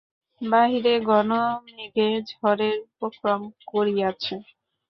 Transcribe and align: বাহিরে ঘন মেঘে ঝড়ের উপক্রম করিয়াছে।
বাহিরে 0.41 0.93
ঘন 1.07 1.29
মেঘে 1.67 2.09
ঝড়ের 2.31 2.75
উপক্রম 2.85 3.41
করিয়াছে। 3.71 4.35